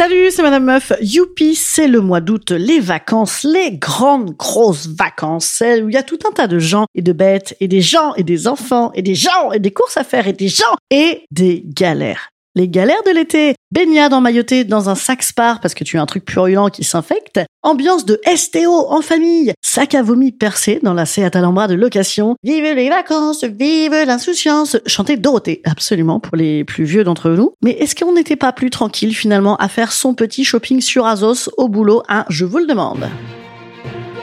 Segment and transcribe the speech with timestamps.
[0.00, 0.94] Salut, c'est Madame Meuf.
[1.02, 5.98] Youpi, c'est le mois d'août, les vacances, les grandes grosses vacances, celles où il y
[5.98, 8.92] a tout un tas de gens et de bêtes et des gens et des enfants
[8.94, 12.30] et des gens et des courses à faire et des gens et des galères.
[12.54, 16.06] Les galères de l'été, baignade emmaillotée dans un sac spar parce que tu as un
[16.06, 21.06] truc purulent qui s'infecte, ambiance de STO en famille, sac à vomi percé dans la
[21.06, 26.84] Seat Alhambra de location, vive les vacances, vive l'insouciance, chanter Dorothée, absolument pour les plus
[26.84, 27.52] vieux d'entre nous.
[27.62, 31.50] Mais est-ce qu'on n'était pas plus tranquille finalement à faire son petit shopping sur Azos
[31.56, 33.08] au boulot, hein, je vous le demande.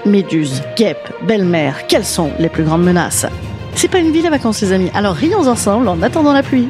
[0.06, 3.26] Méduse, guêpe, belle-mère, quelles sont les plus grandes menaces?
[3.76, 6.70] C'est pas une vie les vacances les amis, alors rions ensemble en attendant la pluie.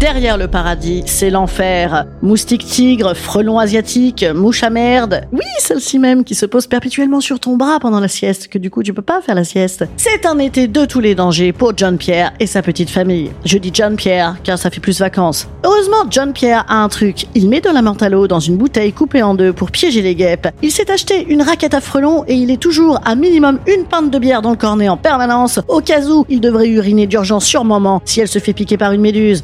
[0.00, 2.04] Derrière le paradis, c'est l'enfer.
[2.20, 5.22] Moustique tigre, frelon asiatique, mouche à merde.
[5.32, 8.68] Oui, celle-ci même qui se pose perpétuellement sur ton bras pendant la sieste, que du
[8.68, 9.86] coup tu peux pas faire la sieste.
[9.96, 13.30] C'est un été de tous les dangers pour John Pierre et sa petite famille.
[13.46, 15.48] Je dis John Pierre car ça fait plus vacances.
[15.64, 17.24] Heureusement, John Pierre a un truc.
[17.34, 20.48] Il met de la l'eau dans une bouteille coupée en deux pour piéger les guêpes.
[20.62, 24.10] Il s'est acheté une raquette à frelons et il est toujours à minimum une pinte
[24.10, 27.64] de bière dans le cornet en permanence, au cas où il devrait uriner d'urgence sur
[27.64, 29.42] maman si elle se fait piquer par une méduse.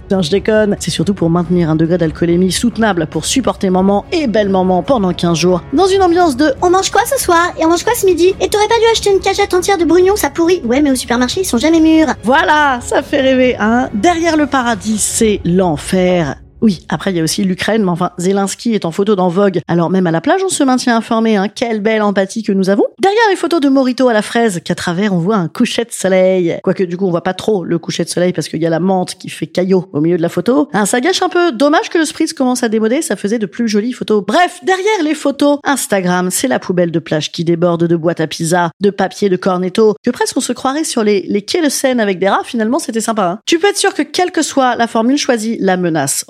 [0.78, 5.12] C'est surtout pour maintenir un degré d'alcoolémie soutenable pour supporter maman et belle maman pendant
[5.12, 5.62] 15 jours.
[5.72, 8.34] Dans une ambiance de On mange quoi ce soir Et on mange quoi ce midi?
[8.40, 10.60] Et t'aurais pas dû acheter une cagette entière de brugnons, ça pourrit.
[10.64, 12.08] Ouais, mais au supermarché, ils sont jamais mûrs.
[12.24, 13.88] Voilà, ça fait rêver, hein.
[13.94, 16.36] Derrière le paradis, c'est l'enfer.
[16.62, 19.60] Oui, après il y a aussi l'Ukraine, mais enfin Zelensky est en photo dans Vogue.
[19.66, 21.36] Alors même à la plage, on se maintient informé.
[21.36, 21.48] Hein.
[21.48, 22.84] Quelle belle empathie que nous avons.
[23.00, 25.90] Derrière les photos de Morito à la fraise, qu'à travers on voit un coucher de
[25.90, 26.58] soleil.
[26.62, 28.70] Quoique du coup on voit pas trop le coucher de soleil parce qu'il y a
[28.70, 30.68] la menthe qui fait caillot au milieu de la photo.
[30.72, 31.50] Hein, ça gâche un peu.
[31.50, 33.02] Dommage que le spritz commence à démoder.
[33.02, 34.24] Ça faisait de plus jolies photos.
[34.24, 38.28] Bref, derrière les photos, Instagram, c'est la poubelle de plage qui déborde de boîtes à
[38.28, 41.98] pizza, de papier, de cornetto, que presque on se croirait sur les, quais de Seine
[41.98, 42.42] avec des rats.
[42.44, 43.24] Finalement, c'était sympa.
[43.24, 43.38] Hein.
[43.46, 46.24] Tu peux être sûr que quelle que soit la formule choisie, la menace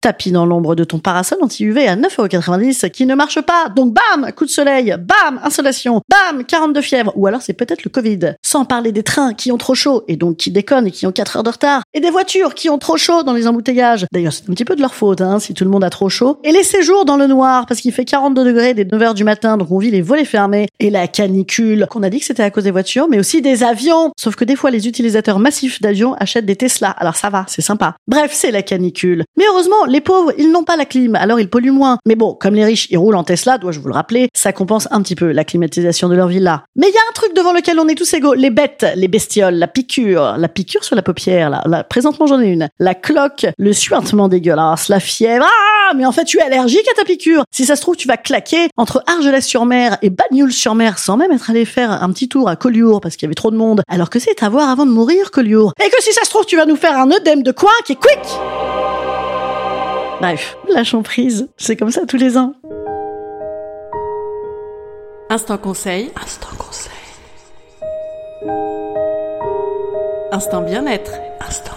[0.00, 3.68] Tapis dans l'ombre de ton parasol anti-UV à 9,90€ qui ne marche pas.
[3.74, 7.12] Donc bam, coup de soleil, bam, insolation, bam, 42 fièvre.
[7.16, 8.34] Ou alors c'est peut-être le Covid.
[8.42, 11.12] Sans parler des trains qui ont trop chaud et donc qui déconnent et qui ont
[11.12, 11.82] 4 heures de retard.
[11.94, 14.06] Et des voitures qui ont trop chaud dans les embouteillages.
[14.12, 16.08] D'ailleurs, c'est un petit peu de leur faute, hein, si tout le monde a trop
[16.08, 16.38] chaud.
[16.44, 19.56] Et les séjours dans le noir parce qu'il fait 42 degrés dès 9h du matin,
[19.56, 20.68] donc on vit les volets fermés.
[20.80, 23.62] Et la canicule, qu'on a dit que c'était à cause des voitures, mais aussi des
[23.62, 24.12] avions.
[24.18, 26.90] Sauf que des fois, les utilisateurs massifs d'avions achètent des Tesla.
[26.90, 27.96] Alors ça va, c'est sympa.
[28.08, 29.24] Bref, c'est la canicule.
[29.36, 31.96] Mais heureusement, les pauvres, ils n'ont pas la clim, alors ils polluent moins.
[32.04, 34.86] Mais bon, comme les riches, ils roulent en Tesla, dois-je vous le rappeler, ça compense
[34.90, 36.64] un petit peu la climatisation de leur villa.
[36.76, 39.08] Mais il y a un truc devant lequel on est tous égaux, les bêtes, les
[39.08, 42.94] bestioles, la piqûre, la piqûre sur la paupière, là, là présentement j'en ai une, la
[42.94, 47.04] cloque, le suintement dégueulasse, la fièvre, ah, mais en fait tu es allergique à ta
[47.04, 47.44] piqûre.
[47.50, 51.64] Si ça se trouve, tu vas claquer entre Argelès-sur-Mer et Bagnoul-sur-Mer sans même être allé
[51.64, 54.18] faire un petit tour à Collioure parce qu'il y avait trop de monde, alors que
[54.18, 55.72] c'est à voir avant de mourir, Collioure.
[55.82, 57.92] Et que si ça se trouve, tu vas nous faire un œdème de coin qui
[57.92, 58.85] est quick
[60.20, 62.54] Bref, lâchons prise, c'est comme ça tous les ans.
[65.28, 66.10] Instant conseil.
[66.22, 66.92] Instant conseil.
[70.32, 71.12] Instant bien-être.
[71.46, 71.75] Instant bien-être.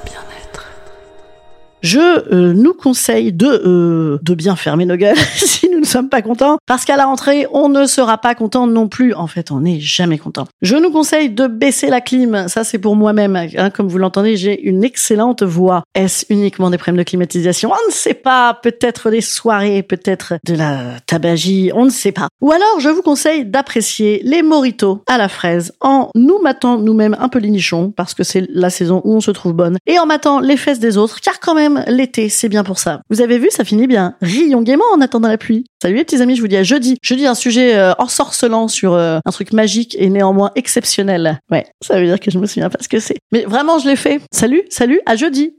[1.82, 6.10] Je euh, nous conseille de euh, de bien fermer nos gueules si nous ne sommes
[6.10, 9.14] pas contents, parce qu'à la rentrée, on ne sera pas content non plus.
[9.14, 10.48] En fait, on n'est jamais content.
[10.62, 12.48] Je nous conseille de baisser la clim.
[12.48, 13.36] Ça, c'est pour moi-même.
[13.36, 15.84] Hein, comme vous l'entendez, j'ai une excellente voix.
[15.96, 17.72] Est-ce uniquement des problèmes de climatisation?
[17.72, 18.60] On ne sait pas.
[18.62, 22.28] Peut-être des soirées, peut-être de la tabagie, on ne sait pas.
[22.42, 27.16] Ou alors, je vous conseille d'apprécier les moritos à la fraise en nous matant nous-mêmes
[27.20, 30.00] un peu les nichons, parce que c'est la saison où on se trouve bonne, et
[30.00, 31.56] en matant les fesses des autres, car quand
[31.88, 33.02] l'été, c'est bien pour ça.
[33.10, 34.16] Vous avez vu, ça finit bien.
[34.22, 35.66] Rions gaiement en attendant la pluie.
[35.82, 36.98] Salut les petits amis, je vous dis à jeudi.
[37.02, 41.40] Jeudi, un sujet euh, ensorcelant sur euh, un truc magique et néanmoins exceptionnel.
[41.52, 43.18] Ouais, ça veut dire que je me souviens pas ce que c'est.
[43.32, 44.22] Mais vraiment, je l'ai fait.
[44.32, 45.54] Salut, salut, à jeudi.